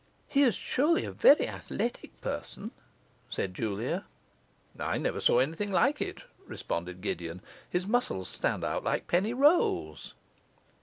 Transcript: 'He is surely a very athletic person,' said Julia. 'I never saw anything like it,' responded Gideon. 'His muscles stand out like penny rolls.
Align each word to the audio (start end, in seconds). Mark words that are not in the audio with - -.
'He 0.27 0.41
is 0.41 0.55
surely 0.55 1.05
a 1.05 1.11
very 1.11 1.47
athletic 1.47 2.21
person,' 2.21 2.71
said 3.29 3.53
Julia. 3.53 4.07
'I 4.79 4.97
never 4.97 5.21
saw 5.21 5.37
anything 5.37 5.71
like 5.71 6.01
it,' 6.01 6.23
responded 6.47 7.01
Gideon. 7.01 7.39
'His 7.69 7.85
muscles 7.85 8.27
stand 8.27 8.63
out 8.63 8.83
like 8.83 9.05
penny 9.07 9.35
rolls. 9.35 10.15